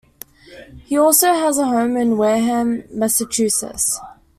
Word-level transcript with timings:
He 0.85 0.97
also 0.97 1.27
had 1.27 1.55
a 1.57 1.65
home 1.67 1.95
in 1.95 2.17
Wareham, 2.17 2.85
Massachusetts. 2.89 3.99